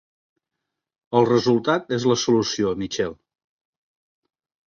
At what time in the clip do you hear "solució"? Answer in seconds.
2.21-2.71